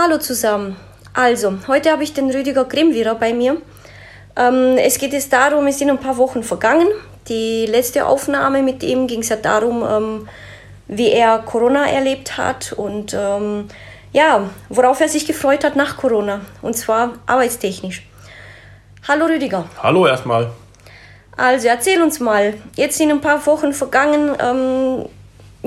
Hallo 0.00 0.18
zusammen. 0.18 0.76
Also, 1.12 1.54
heute 1.66 1.90
habe 1.90 2.04
ich 2.04 2.12
den 2.12 2.30
Rüdiger 2.30 2.64
Grimm 2.66 2.94
wieder 2.94 3.16
bei 3.16 3.32
mir. 3.32 3.56
Ähm, 4.36 4.76
es 4.78 4.96
geht 4.96 5.12
jetzt 5.12 5.32
darum, 5.32 5.66
es 5.66 5.80
sind 5.80 5.90
ein 5.90 5.98
paar 5.98 6.16
Wochen 6.18 6.44
vergangen. 6.44 6.86
Die 7.28 7.66
letzte 7.66 8.06
Aufnahme 8.06 8.62
mit 8.62 8.84
ihm 8.84 9.08
ging 9.08 9.22
es 9.22 9.30
ja 9.30 9.34
darum, 9.34 9.82
ähm, 9.82 10.28
wie 10.86 11.10
er 11.10 11.40
Corona 11.40 11.90
erlebt 11.90 12.38
hat 12.38 12.72
und 12.72 13.12
ähm, 13.12 13.66
ja, 14.12 14.48
worauf 14.68 15.00
er 15.00 15.08
sich 15.08 15.26
gefreut 15.26 15.64
hat 15.64 15.74
nach 15.74 15.96
Corona. 15.96 16.42
Und 16.62 16.76
zwar 16.76 17.14
arbeitstechnisch. 17.26 18.06
Hallo 19.08 19.26
Rüdiger. 19.26 19.64
Hallo 19.82 20.06
erstmal. 20.06 20.52
Also 21.36 21.66
erzähl 21.66 22.00
uns 22.00 22.20
mal, 22.20 22.54
jetzt 22.76 22.98
sind 22.98 23.10
ein 23.10 23.20
paar 23.20 23.44
Wochen 23.46 23.72
vergangen, 23.72 24.36
ähm, 24.38 25.06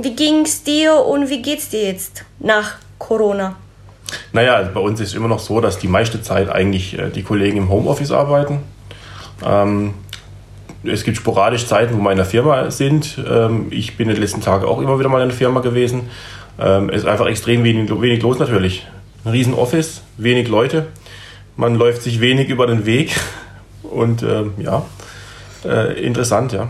wie 0.02 0.16
ging 0.16 0.46
es 0.46 0.64
dir 0.64 0.96
und 0.96 1.28
wie 1.28 1.42
geht's 1.42 1.68
dir 1.68 1.84
jetzt 1.84 2.24
nach 2.40 2.78
Corona? 2.98 3.58
Naja, 4.34 4.56
also 4.56 4.72
bei 4.74 4.80
uns 4.80 5.00
ist 5.00 5.10
es 5.10 5.14
immer 5.16 5.28
noch 5.28 5.40
so, 5.40 5.62
dass 5.62 5.80
die 5.80 5.88
meiste 5.88 6.22
Zeit 6.22 6.50
eigentlich 6.50 6.98
äh, 6.98 7.10
die 7.10 7.24
Kollegen 7.24 7.58
im 7.58 7.70
Homeoffice 7.70 8.12
arbeiten. 8.12 8.60
Ähm, 9.46 9.94
es 10.84 11.04
gibt 11.04 11.18
sporadisch 11.18 11.68
Zeiten, 11.68 11.98
wo 11.98 12.02
wir 12.02 12.12
in 12.12 12.18
der 12.18 12.26
Firma 12.26 12.72
sind. 12.72 13.20
Ähm, 13.30 13.68
ich 13.70 13.98
bin 13.98 14.10
in 14.10 14.16
den 14.16 14.22
letzten 14.22 14.42
Tagen 14.42 14.66
auch 14.66 14.82
immer 14.82 14.98
wieder 15.00 15.10
mal 15.10 15.22
in 15.22 15.30
der 15.30 15.38
Firma 15.38 15.60
gewesen. 15.60 16.10
Ähm, 16.60 16.90
es 16.90 17.04
ist 17.04 17.08
einfach 17.08 17.28
extrem 17.28 17.64
wenig, 17.64 17.90
wenig 18.02 18.22
los 18.24 18.40
natürlich. 18.40 18.88
Ein 19.24 19.32
riesen 19.32 19.54
Office, 19.54 20.02
wenig 20.18 20.48
Leute. 20.48 20.88
Man 21.56 21.76
läuft 21.76 22.02
sich 22.02 22.20
wenig 22.20 22.50
über 22.50 22.66
den 22.66 22.86
Weg. 22.86 23.16
Und 23.84 24.24
ähm, 24.24 24.54
ja, 24.58 24.86
äh, 25.66 26.02
interessant, 26.02 26.54
ja. 26.54 26.68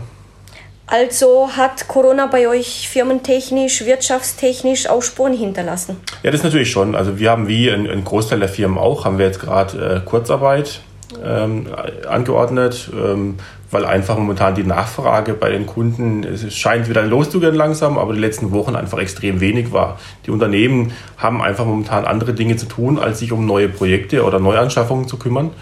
Also 0.92 1.48
hat 1.56 1.88
Corona 1.88 2.26
bei 2.26 2.46
euch 2.46 2.86
firmentechnisch, 2.86 3.86
wirtschaftstechnisch 3.86 4.90
auch 4.90 5.00
Spuren 5.00 5.32
hinterlassen? 5.32 5.96
Ja, 6.22 6.30
das 6.30 6.42
natürlich 6.42 6.70
schon. 6.70 6.94
Also 6.94 7.18
wir 7.18 7.30
haben 7.30 7.48
wie 7.48 7.70
ein, 7.70 7.88
ein 7.88 8.04
Großteil 8.04 8.40
der 8.40 8.50
Firmen 8.50 8.76
auch, 8.76 9.06
haben 9.06 9.16
wir 9.16 9.24
jetzt 9.24 9.40
gerade 9.40 10.02
äh, 10.04 10.06
Kurzarbeit 10.06 10.82
ähm, 11.24 11.68
angeordnet, 12.06 12.90
ähm, 12.92 13.36
weil 13.70 13.86
einfach 13.86 14.18
momentan 14.18 14.54
die 14.54 14.64
Nachfrage 14.64 15.32
bei 15.32 15.48
den 15.48 15.64
Kunden, 15.64 16.24
es 16.24 16.54
scheint 16.54 16.90
wieder 16.90 17.06
loszugehen 17.06 17.54
langsam, 17.54 17.96
aber 17.96 18.12
die 18.12 18.20
letzten 18.20 18.52
Wochen 18.52 18.76
einfach 18.76 18.98
extrem 18.98 19.40
wenig 19.40 19.72
war. 19.72 19.98
Die 20.26 20.30
Unternehmen 20.30 20.92
haben 21.16 21.40
einfach 21.40 21.64
momentan 21.64 22.04
andere 22.04 22.34
Dinge 22.34 22.56
zu 22.56 22.66
tun, 22.66 22.98
als 22.98 23.20
sich 23.20 23.32
um 23.32 23.46
neue 23.46 23.70
Projekte 23.70 24.24
oder 24.24 24.38
Neuanschaffungen 24.40 25.08
zu 25.08 25.16
kümmern. 25.16 25.52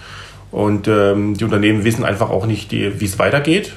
Und 0.51 0.89
ähm, 0.89 1.37
die 1.37 1.45
Unternehmen 1.45 1.85
wissen 1.85 2.05
einfach 2.05 2.31
auch 2.31 2.47
nicht, 2.47 2.73
wie 2.73 3.05
es 3.05 3.21
weitergeht 3.21 3.75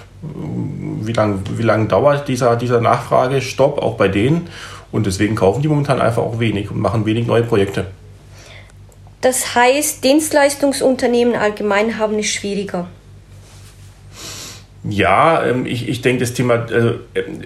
wie 1.02 1.14
lange 1.14 1.40
wie 1.58 1.64
lang 1.64 1.88
dauert 1.88 2.28
dieser, 2.28 2.56
dieser 2.56 2.82
Nachfragestopp 2.82 3.80
auch 3.82 3.96
bei 3.96 4.08
denen. 4.08 4.48
Und 4.92 5.06
deswegen 5.06 5.36
kaufen 5.36 5.62
die 5.62 5.68
momentan 5.68 6.02
einfach 6.02 6.22
auch 6.22 6.40
wenig 6.40 6.70
und 6.70 6.80
machen 6.80 7.06
wenig 7.06 7.26
neue 7.26 7.44
Projekte. 7.44 7.88
Das 9.22 9.56
heißt, 9.56 10.04
Dienstleistungsunternehmen 10.04 11.36
allgemein 11.36 11.98
haben 11.98 12.20
es 12.20 12.28
schwieriger. 12.28 12.88
Ja, 14.88 15.46
ähm, 15.46 15.66
ich, 15.66 15.88
ich 15.88 16.02
denke, 16.02 16.20
das 16.20 16.34
Thema, 16.34 16.66
also, 16.70 16.96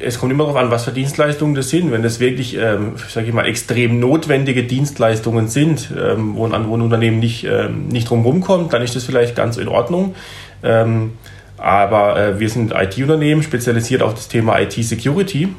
es 0.02 0.20
kommt 0.20 0.32
immer 0.32 0.46
darauf 0.46 0.58
an, 0.58 0.72
was 0.72 0.86
für 0.86 0.92
Dienstleistungen 0.92 1.54
das 1.54 1.70
sind. 1.70 1.92
Wenn 1.92 2.02
das 2.02 2.20
wirklich, 2.20 2.58
ähm, 2.58 2.94
sage 3.08 3.28
ich 3.28 3.34
mal, 3.34 3.46
extrem 3.46 4.00
notwendige 4.00 4.64
Dienstleistungen 4.64 5.48
sind, 5.48 5.92
ähm, 5.96 6.36
wo, 6.36 6.46
ein, 6.48 6.68
wo 6.68 6.76
ein 6.76 6.82
Unternehmen 6.82 7.20
nicht, 7.20 7.44
ähm, 7.44 7.90
nicht 7.90 8.10
drum 8.10 8.42
kommt, 8.42 8.74
dann 8.74 8.82
ist 8.82 8.96
das 8.96 9.04
vielleicht 9.04 9.36
ganz 9.36 9.58
in 9.58 9.68
Ordnung. 9.68 10.16
Ähm, 10.64 11.12
aber 11.58 12.20
äh, 12.20 12.40
wir 12.40 12.50
sind 12.50 12.74
IT-Unternehmen, 12.74 13.44
spezialisiert 13.44 14.02
auf 14.02 14.14
das 14.14 14.28
Thema 14.28 14.60
IT-Security. 14.60 15.50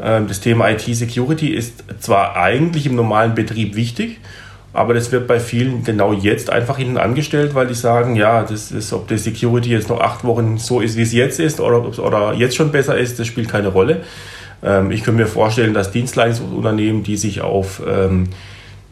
Ähm, 0.00 0.28
das 0.28 0.40
Thema 0.40 0.70
IT-Security 0.70 1.48
ist 1.48 1.84
zwar 2.00 2.36
eigentlich 2.36 2.86
im 2.86 2.94
normalen 2.94 3.34
Betrieb 3.34 3.74
wichtig, 3.74 4.20
aber 4.72 4.94
das 4.94 5.12
wird 5.12 5.26
bei 5.26 5.38
vielen 5.38 5.84
genau 5.84 6.12
jetzt 6.12 6.48
einfach 6.50 6.78
hinten 6.78 6.96
angestellt, 6.96 7.54
weil 7.54 7.66
die 7.66 7.74
sagen, 7.74 8.16
ja, 8.16 8.42
das 8.42 8.72
ist, 8.72 8.92
ob 8.92 9.08
die 9.08 9.18
Security 9.18 9.70
jetzt 9.70 9.88
noch 9.88 10.00
acht 10.00 10.24
Wochen 10.24 10.58
so 10.58 10.80
ist, 10.80 10.96
wie 10.96 11.02
es 11.02 11.12
jetzt 11.12 11.40
ist, 11.40 11.60
oder, 11.60 11.98
oder 11.98 12.32
jetzt 12.34 12.56
schon 12.56 12.72
besser 12.72 12.96
ist, 12.96 13.18
das 13.18 13.26
spielt 13.26 13.48
keine 13.48 13.68
Rolle. 13.68 14.02
Ähm, 14.62 14.90
ich 14.90 15.02
könnte 15.02 15.20
mir 15.20 15.28
vorstellen, 15.28 15.74
dass 15.74 15.90
Dienstleistungsunternehmen, 15.90 17.02
die 17.02 17.16
sich 17.16 17.40
auf 17.42 17.82
ähm, 17.86 18.28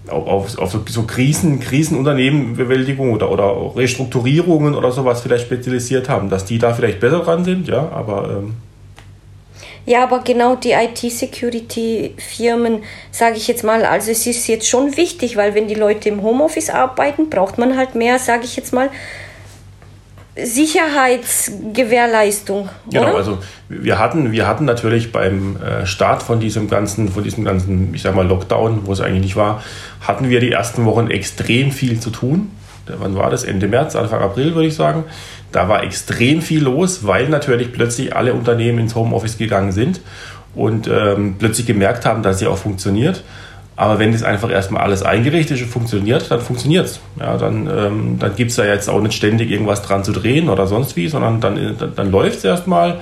auf, 0.09 0.59
auf 0.59 0.79
so, 0.89 1.03
Krisen, 1.03 1.61
Krisenunternehmenbewältigung 1.61 3.13
oder, 3.13 3.31
oder 3.31 3.77
Restrukturierungen 3.77 4.75
oder 4.75 4.93
sowas 4.93 5.21
vielleicht 5.21 5.45
spezialisiert 5.45 6.09
haben, 6.09 6.31
dass 6.31 6.45
die 6.45 6.59
da 6.59 6.73
vielleicht 6.73 7.01
besser 7.01 7.21
dran 7.21 7.45
sind, 7.45 7.69
ja, 7.69 7.89
aber. 7.93 8.39
Ähm 8.39 8.55
ja, 9.87 10.03
aber 10.03 10.21
genau 10.21 10.57
die 10.57 10.73
IT-Security-Firmen, 10.73 12.83
sage 13.11 13.37
ich 13.37 13.49
jetzt 13.49 13.65
mal, 13.65 13.85
also 13.85 14.11
es 14.11 14.27
ist 14.27 14.47
jetzt 14.47 14.69
schon 14.69 14.97
wichtig, 14.97 15.37
weil 15.37 15.55
wenn 15.55 15.69
die 15.69 15.75
Leute 15.75 16.11
im 16.11 16.23
Homeoffice 16.23 16.71
arbeiten, 16.71 17.31
braucht 17.31 17.59
man 17.59 17.77
halt 17.77 17.95
mehr, 17.95 18.19
sage 18.19 18.45
ich 18.45 18.57
jetzt 18.57 18.73
mal, 18.73 18.91
Sicherheitsgewährleistung. 20.45 22.69
Genau, 22.91 23.03
oder? 23.03 23.17
also 23.17 23.39
wir 23.69 23.99
hatten, 23.99 24.31
wir 24.33 24.47
hatten 24.47 24.65
natürlich 24.65 25.13
beim 25.13 25.57
äh, 25.57 25.85
Start 25.87 26.23
von 26.23 26.41
diesem 26.41 26.69
ganzen, 26.69 27.09
von 27.09 27.25
diesem 27.25 27.45
ganzen, 27.45 27.95
ich 27.95 28.03
sag 28.03 28.15
mal, 28.15 28.27
Lockdown, 28.27 28.87
wo 28.87 28.93
es 28.93 29.01
eigentlich 29.01 29.23
nicht 29.23 29.37
war, 29.37 29.63
hatten 30.01 30.29
wir 30.29 30.41
die 30.41 30.53
ersten 30.53 30.85
Wochen 30.85 31.11
extrem 31.11 31.73
viel 31.73 32.01
zu 32.01 32.11
tun. 32.11 32.51
Wann 32.87 33.15
war 33.15 33.31
das? 33.31 33.45
Ende 33.45 33.69
März, 33.69 33.95
Anfang 33.95 34.21
April, 34.21 34.55
würde 34.55 34.67
ich 34.67 34.75
sagen. 34.75 35.05
Da 35.53 35.69
war 35.69 35.85
extrem 35.85 36.43
viel 36.43 36.63
los, 36.63 37.07
weil 37.07 37.29
natürlich 37.29 37.73
plötzlich 37.73 38.17
alle 38.17 38.35
Unternehmen 38.35 38.81
ins 38.81 38.95
Homeoffice 38.95 39.39
gegangen 39.39 39.73
sind 39.73 40.01
und 40.55 40.89
ähm, 40.89 41.37
plötzlich 41.39 41.67
gemerkt 41.67 42.07
haben, 42.07 42.23
dass 42.23 42.39
sie 42.39 42.47
auch 42.47 42.59
funktioniert. 42.59 43.23
Aber 43.81 43.99
wenn 43.99 44.13
das 44.13 44.23
einfach 44.23 44.51
erstmal 44.51 44.83
alles 44.83 45.03
eingerichtet 45.03 45.57
ist 45.57 45.63
und 45.63 45.71
funktioniert, 45.71 46.31
dann 46.31 46.43
funktioniert 46.43 46.85
es. 46.85 47.01
Ja, 47.19 47.39
dann 47.39 47.67
ähm, 47.67 48.19
dann 48.19 48.37
gibt 48.37 48.51
es 48.51 48.57
da 48.59 48.67
jetzt 48.67 48.91
auch 48.91 49.01
nicht 49.01 49.15
ständig 49.15 49.51
irgendwas 49.51 49.81
dran 49.81 50.05
zu 50.05 50.13
drehen 50.13 50.51
oder 50.51 50.67
sonst 50.67 50.97
wie, 50.97 51.09
sondern 51.09 51.41
dann, 51.41 51.79
dann, 51.79 51.95
dann 51.97 52.11
läuft 52.11 52.37
es 52.37 52.45
erstmal. 52.45 53.01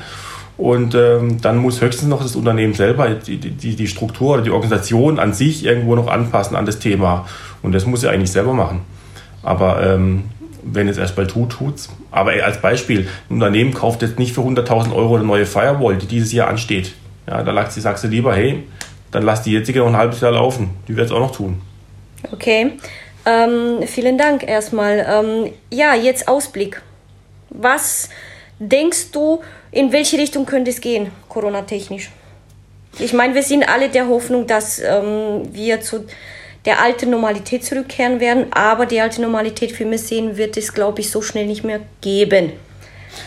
Und 0.56 0.94
ähm, 0.94 1.41
dann 1.41 1.56
muss 1.56 1.81
höchstens 1.81 2.09
noch 2.09 2.22
das 2.22 2.37
Unternehmen 2.37 2.75
selber 2.75 3.09
die, 3.09 3.39
die, 3.39 3.75
die 3.75 3.89
Struktur 3.89 4.34
oder 4.34 4.43
die 4.43 4.53
Organisation 4.53 5.19
an 5.19 5.33
sich 5.33 5.65
irgendwo 5.65 5.97
noch 5.97 6.06
anpassen 6.06 6.56
an 6.56 6.65
das 6.65 6.78
Thema. 6.78 7.27
Und 7.60 7.72
das 7.72 7.84
muss 7.84 8.03
sie 8.03 8.09
eigentlich 8.09 8.31
selber 8.31 8.53
machen. 8.53 8.83
Aber 9.43 9.83
ähm, 9.84 10.27
wenn 10.62 10.87
es 10.87 10.97
erstmal 10.97 11.27
tut, 11.27 11.50
tut's. 11.50 11.89
Aber 12.12 12.31
als 12.45 12.60
Beispiel, 12.60 13.09
ein 13.28 13.34
Unternehmen 13.34 13.75
kauft 13.75 14.03
jetzt 14.03 14.21
nicht 14.21 14.33
für 14.33 14.43
100.000 14.43 14.95
Euro 14.95 15.16
eine 15.16 15.25
neue 15.25 15.45
Firewall, 15.45 15.97
die 15.97 16.06
dieses 16.06 16.31
Jahr 16.31 16.47
ansteht. 16.47 16.95
Ja, 17.27 17.43
da 17.43 17.69
sagst 17.69 18.05
du 18.05 18.09
lieber, 18.09 18.33
hey, 18.33 18.62
dann 19.11 19.23
lass 19.23 19.43
die 19.43 19.53
jetzige 19.53 19.81
noch 19.81 19.89
ein 19.89 19.97
halbes 19.97 20.21
Jahr 20.21 20.33
laufen. 20.33 20.71
Die 20.87 20.97
wird 20.97 21.07
es 21.07 21.13
auch 21.13 21.21
noch 21.21 21.33
tun. 21.33 21.61
Okay. 22.33 22.73
Ähm, 23.27 23.87
vielen 23.87 24.19
Dank 24.19 24.47
erstmal. 24.47 25.07
Ähm, 25.09 25.53
ja, 25.71 25.95
jetzt 25.95 26.29
Ausblick. 26.29 26.83
Was 27.51 28.09
denkst 28.59 29.11
du, 29.13 29.41
in 29.71 29.93
welche 29.93 30.19
Richtung 30.19 30.47
könnte 30.47 30.71
es 30.71 30.81
gehen, 30.81 31.11
Corona-technisch? 31.29 32.11
Ich 32.99 33.13
meine, 33.13 33.35
wir 33.35 33.43
sind 33.43 33.69
alle 33.69 33.89
der 33.89 34.09
Hoffnung, 34.09 34.47
dass 34.47 34.81
ähm, 34.81 35.49
wir 35.53 35.81
zu 35.81 36.05
der 36.65 36.83
alten 36.83 37.11
Normalität 37.11 37.65
zurückkehren 37.65 38.21
werden, 38.21 38.47
aber 38.51 38.87
die 38.87 39.01
alte 39.01 39.23
Normalität, 39.23 39.73
für 39.73 39.85
mich 39.85 40.03
sehen, 40.03 40.37
wird 40.37 40.57
es, 40.57 40.75
glaube 40.75 41.01
ich, 41.01 41.11
so 41.11 41.23
schnell 41.23 41.47
nicht 41.47 41.65
mehr 41.65 41.81
geben. 42.01 42.53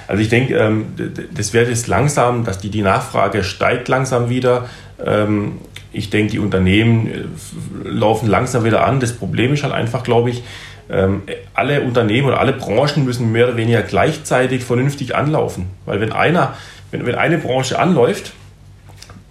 Also 0.07 0.21
ich 0.21 0.29
denke, 0.29 0.55
ähm, 0.55 0.93
das 1.33 1.53
wird 1.53 1.69
jetzt 1.69 1.87
langsam, 1.87 2.43
dass 2.43 2.59
die, 2.59 2.69
die 2.69 2.81
Nachfrage 2.81 3.43
steigt 3.43 3.87
langsam 3.87 4.29
wieder. 4.29 4.69
Ähm, 5.03 5.59
ich 5.93 6.09
denke, 6.09 6.31
die 6.31 6.39
Unternehmen 6.39 7.07
äh, 7.07 7.87
laufen 7.87 8.27
langsam 8.27 8.63
wieder 8.63 8.85
an. 8.85 8.99
Das 8.99 9.13
Problem 9.13 9.53
ist 9.53 9.63
halt 9.63 9.73
einfach, 9.73 10.03
glaube 10.03 10.29
ich, 10.29 10.43
ähm, 10.89 11.23
alle 11.53 11.81
Unternehmen 11.81 12.27
oder 12.27 12.39
alle 12.39 12.53
Branchen 12.53 13.05
müssen 13.05 13.31
mehr 13.31 13.47
oder 13.47 13.57
weniger 13.57 13.81
gleichzeitig 13.81 14.63
vernünftig 14.63 15.15
anlaufen. 15.15 15.67
Weil 15.85 16.01
wenn 16.01 16.11
einer, 16.11 16.55
wenn, 16.91 17.05
wenn 17.05 17.15
eine 17.15 17.37
Branche 17.37 17.79
anläuft 17.79 18.33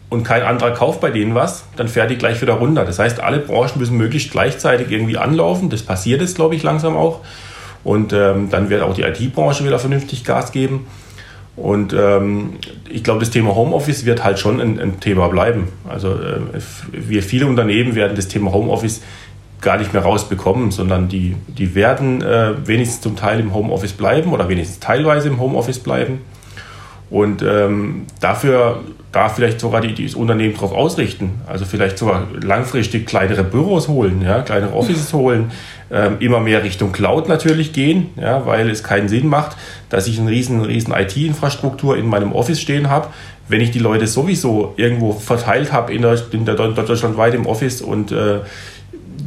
und 0.09 0.25
kein 0.25 0.43
anderer 0.43 0.73
kauft 0.73 1.01
bei 1.01 1.11
denen 1.11 1.35
was, 1.35 1.65
dann 1.77 1.89
fährt 1.89 2.11
die 2.11 2.17
gleich 2.17 2.41
wieder 2.41 2.55
runter. 2.55 2.85
Das 2.85 2.99
heißt, 2.99 3.21
alle 3.21 3.39
Branchen 3.39 3.79
müssen 3.79 3.97
möglichst 3.97 4.31
gleichzeitig 4.31 4.91
irgendwie 4.91 5.19
anlaufen. 5.19 5.71
Das 5.71 5.83
passiert 5.83 6.21
jetzt, 6.21 6.35
glaube 6.35 6.55
ich, 6.55 6.63
langsam 6.63 6.97
auch. 6.97 7.21
Und 7.85 8.13
ähm, 8.13 8.51
dann 8.51 8.69
wird 8.69 8.83
auch 8.83 8.95
die 8.95 9.03
IT-Branche 9.03 9.65
wieder 9.65 9.79
vernünftig 9.79 10.25
Gas 10.25 10.53
geben. 10.53 10.87
Und 11.61 11.93
ähm, 11.93 12.55
ich 12.89 13.05
glaube, 13.05 13.21
das 13.21 13.31
Thema 13.31 13.55
Homeoffice 13.55 14.07
wird 14.07 14.25
halt 14.25 14.39
schon 14.39 14.61
ein, 14.61 14.81
ein 14.81 14.99
Thema 14.99 15.29
bleiben. 15.29 15.69
Also 15.87 16.15
äh, 16.15 16.41
wir 16.91 17.23
viele 17.23 17.47
Unternehmen 17.47 17.95
werden 17.95 18.17
das 18.17 18.29
Thema 18.29 18.51
Homeoffice 18.51 19.03
gar 19.61 19.77
nicht 19.77 19.93
mehr 19.93 20.03
rausbekommen, 20.03 20.71
sondern 20.71 21.09
die, 21.09 21.37
die 21.49 21.75
werden 21.75 22.23
äh, 22.23 22.67
wenigstens 22.67 23.03
zum 23.03 23.15
Teil 23.15 23.41
im 23.41 23.53
Homeoffice 23.53 23.93
bleiben 23.93 24.33
oder 24.33 24.49
wenigstens 24.49 24.81
teilweise 24.81 25.29
im 25.29 25.39
Homeoffice 25.39 25.81
bleiben. 25.81 26.21
Und 27.11 27.43
ähm, 27.43 28.07
dafür 28.21 28.81
da 29.13 29.29
vielleicht 29.29 29.61
sogar 29.61 29.81
die, 29.81 29.93
die 29.93 30.07
das 30.07 30.15
Unternehmen 30.15 30.55
darauf 30.55 30.73
ausrichten. 30.73 31.41
Also 31.47 31.65
vielleicht 31.65 31.99
sogar 31.99 32.29
langfristig 32.41 33.07
kleinere 33.07 33.43
Büros 33.43 33.89
holen, 33.89 34.23
ja, 34.23 34.43
kleinere 34.43 34.73
Offices 34.73 35.13
holen, 35.13 35.51
ähm, 35.91 36.17
immer 36.21 36.39
mehr 36.39 36.63
Richtung 36.63 36.93
Cloud 36.93 37.29
natürlich 37.29 37.73
gehen, 37.73 38.11
ja, 38.21 38.47
weil 38.47 38.71
es 38.71 38.85
keinen 38.85 39.09
Sinn 39.09 39.27
macht, 39.27 39.57
dass 39.89 40.07
ich 40.07 40.21
eine 40.21 40.31
riesen, 40.31 40.63
riesen 40.63 40.95
IT-Infrastruktur 40.95 41.97
in 41.97 42.07
meinem 42.07 42.33
Office 42.33 42.61
stehen 42.61 42.89
habe, 42.89 43.09
wenn 43.49 43.61
ich 43.61 43.73
die 43.73 43.81
Leute 43.81 44.07
sowieso 44.07 44.75
irgendwo 44.77 45.13
verteilt 45.13 45.73
habe 45.73 45.93
in 45.93 46.03
der, 46.03 46.17
in 46.31 46.45
der 46.45 46.55
deutschlandweit 46.55 47.35
im 47.35 47.47
Office 47.47 47.83
und 47.83 48.13
äh, 48.13 48.39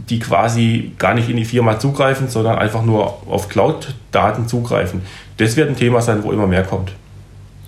die 0.09 0.19
quasi 0.19 0.93
gar 0.97 1.13
nicht 1.13 1.29
in 1.29 1.35
die 1.35 1.45
Firma 1.45 1.77
zugreifen, 1.79 2.29
sondern 2.29 2.57
einfach 2.57 2.83
nur 2.83 3.21
auf 3.27 3.49
Cloud-Daten 3.49 4.47
zugreifen. 4.47 5.01
Das 5.37 5.57
wird 5.57 5.69
ein 5.69 5.75
Thema 5.75 6.01
sein, 6.01 6.23
wo 6.23 6.31
immer 6.31 6.47
mehr 6.47 6.63
kommt. 6.63 6.93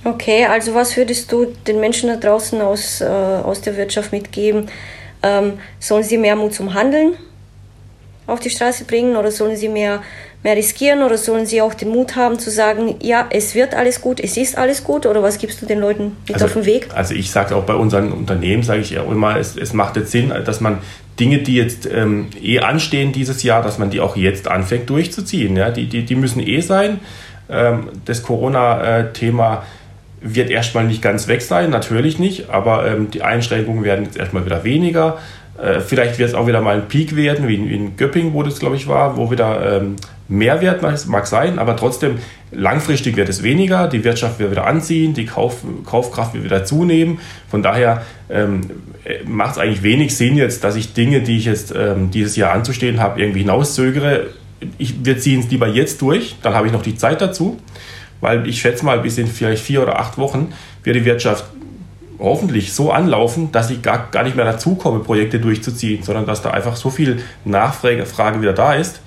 Okay, 0.06 0.46
also 0.46 0.76
was 0.76 0.96
würdest 0.96 1.32
du 1.32 1.48
den 1.66 1.80
Menschen 1.80 2.10
da 2.10 2.16
draußen 2.16 2.62
aus, 2.62 3.02
äh, 3.02 3.06
aus 3.06 3.62
der 3.62 3.76
Wirtschaft 3.76 4.12
mitgeben? 4.12 4.68
Ähm, 5.24 5.54
sollen 5.80 6.04
sie 6.04 6.20
mehr 6.20 6.36
Mut 6.36 6.54
zum 6.54 6.76
Handeln 6.76 7.14
auf 8.28 8.40
die 8.40 8.52
Straße 8.52 8.86
bringen 8.86 9.16
oder 9.16 9.32
sollen 9.32 9.56
sie 9.56 9.68
mehr, 9.68 10.04
mehr 10.44 10.56
riskieren 10.56 11.02
oder 11.02 11.18
sollen 11.18 11.48
sie 11.48 11.60
auch 11.62 11.74
den 11.74 11.90
Mut 11.90 12.16
haben 12.16 12.38
zu 12.38 12.52
sagen, 12.52 12.96
ja, 13.02 13.26
es 13.32 13.56
wird 13.56 13.74
alles 13.74 14.00
gut, 14.00 14.20
es 14.20 14.38
ist 14.38 14.58
alles 14.58 14.84
gut 14.84 15.08
oder 15.08 15.24
was 15.24 15.40
gibst 15.40 15.62
du 15.64 15.66
den 15.66 15.80
Leuten 15.80 16.18
mit 16.28 16.36
also, 16.36 16.46
auf 16.46 16.54
den 16.54 16.66
Weg? 16.66 16.88
Also 16.94 17.16
ich 17.16 17.32
sage 17.32 17.56
auch 17.56 17.64
bei 17.64 17.76
unseren 17.76 18.12
Unternehmen, 18.12 18.62
sage 18.62 18.82
ich 18.82 18.92
ja 18.92 19.04
immer, 19.04 19.38
es, 19.38 19.58
es 19.58 19.74
macht 19.74 19.96
jetzt 19.96 20.12
Sinn, 20.12 20.32
dass 20.46 20.62
man 20.62 20.80
Dinge, 21.20 21.40
die 21.40 21.56
jetzt 21.56 21.88
ähm, 21.92 22.28
eh 22.42 22.60
anstehen 22.60 23.12
dieses 23.12 23.42
Jahr, 23.42 23.64
dass 23.64 23.80
man 23.80 23.90
die 23.90 24.02
auch 24.02 24.16
jetzt 24.16 24.48
anfängt 24.48 24.88
durchzuziehen. 24.90 25.56
Ja? 25.56 25.72
Die, 25.72 25.88
die, 25.88 26.04
die 26.04 26.16
müssen 26.16 26.42
eh 26.42 26.62
sein. 26.62 27.00
Ähm, 27.50 27.90
das 28.06 28.22
Corona-Thema 28.22 29.64
wird 30.26 30.50
erstmal 30.50 30.86
nicht 30.86 31.02
ganz 31.02 31.28
weg 31.28 31.42
sein, 31.42 31.70
natürlich 31.70 32.18
nicht, 32.18 32.50
aber 32.50 32.88
ähm, 32.88 33.12
die 33.12 33.22
Einschränkungen 33.22 33.84
werden 33.84 34.06
jetzt 34.06 34.18
erstmal 34.18 34.46
wieder 34.46 34.64
weniger. 34.64 35.20
Äh, 35.62 35.80
vielleicht 35.80 36.18
wird 36.18 36.30
es 36.30 36.36
auch 36.36 36.48
wieder 36.48 36.62
mal 36.62 36.76
ein 36.76 36.88
Peak 36.88 37.16
werden, 37.16 37.48
wie 37.48 37.56
in, 37.56 37.70
wie 37.70 37.76
in 37.76 37.96
Göppingen, 37.96 38.34
wo 38.34 38.44
das, 38.44 38.60
glaube 38.60 38.76
ich, 38.76 38.88
war, 38.88 39.18
wo 39.18 39.30
wieder 39.30 39.78
ähm, 39.78 39.96
mehr 40.28 40.62
Wert 40.62 40.82
mag 40.82 41.28
sein, 41.28 41.60
aber 41.60 41.76
trotzdem 41.76 42.18
langfristig 42.52 43.16
wird 43.16 43.30
es 43.30 43.44
weniger, 43.44 43.88
die 43.88 44.04
Wirtschaft 44.04 44.40
wird 44.40 44.50
wieder 44.50 44.66
anziehen, 44.66 45.14
die 45.14 45.26
Kauf, 45.26 45.58
Kaufkraft 45.86 46.34
wird 46.34 46.44
wieder 46.44 46.66
zunehmen. 46.66 47.20
Von 47.48 47.62
daher 47.62 48.02
ähm, 48.30 48.62
macht 49.26 49.54
es 49.54 49.58
eigentlich 49.60 49.84
wenig 49.84 50.18
Sinn 50.18 50.36
jetzt, 50.36 50.64
dass 50.64 50.76
ich 50.76 50.94
Dinge, 50.94 51.22
die 51.22 51.38
ich 51.38 51.46
jetzt 51.46 51.74
ähm, 51.78 52.10
dieses 52.10 52.36
Jahr 52.36 52.54
anzustehen 52.54 53.00
habe, 53.00 53.22
irgendwie 53.22 53.42
hinauszögere. 53.42 54.28
Ich, 54.80 55.06
wir 55.06 55.20
ziehen 55.20 55.42
es 55.42 55.52
lieber 55.52 55.68
jetzt 55.68 56.02
durch, 56.02 56.36
dann 56.42 56.56
habe 56.56 56.66
ich 56.66 56.74
noch 56.74 56.82
die 56.82 56.96
Zeit 56.96 57.22
dazu, 57.22 57.60
weil 58.22 58.48
ich 58.48 58.60
schätze 58.62 58.86
mal, 58.86 59.00
bis 59.00 59.18
in 59.18 59.28
vielleicht 59.28 59.64
vier 59.64 59.82
oder 59.82 60.00
acht 60.00 60.18
Wochen 60.18 60.54
wird 60.84 60.96
die 60.96 61.06
Wirtschaft 61.06 61.46
hoffentlich 62.20 62.74
so 62.74 62.92
anlaufen, 62.92 63.52
dass 63.52 63.70
ich 63.70 63.82
gar, 63.82 64.10
gar 64.12 64.24
nicht 64.24 64.36
mehr 64.36 64.46
dazu 64.46 64.76
komme, 64.76 65.00
Projekte 65.00 65.40
durchzuziehen, 65.40 66.04
sondern 66.04 66.26
dass 66.26 66.42
da 66.42 66.52
einfach 66.52 66.76
so 66.76 66.90
viel 66.90 67.22
Nachfrage 67.44 68.42
wieder 68.42 68.54
da 68.54 68.74
ist, 68.74 69.02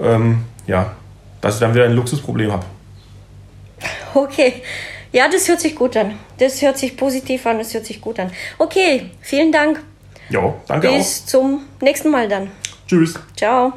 ähm, 0.00 0.44
ja, 0.66 0.92
dass 1.40 1.54
ich 1.54 1.60
dann 1.60 1.74
wieder 1.74 1.84
ein 1.84 1.92
Luxusproblem 1.92 2.52
habe. 2.52 2.64
Okay. 4.14 4.62
Ja, 5.12 5.28
das 5.30 5.46
hört 5.48 5.60
sich 5.60 5.74
gut 5.74 5.96
an. 5.96 6.18
Das 6.38 6.62
hört 6.62 6.78
sich 6.78 6.96
positiv 6.96 7.46
an, 7.46 7.58
das 7.58 7.74
hört 7.74 7.84
sich 7.84 8.00
gut 8.00 8.18
an. 8.18 8.30
Okay, 8.58 9.10
vielen 9.20 9.52
Dank. 9.52 9.82
Ja, 10.30 10.54
danke 10.66 10.88
Bis 10.88 11.22
auch. 11.22 11.26
zum 11.26 11.64
nächsten 11.80 12.10
Mal 12.10 12.28
dann. 12.28 12.50
Tschüss. 12.86 13.14
Ciao. 13.36 13.72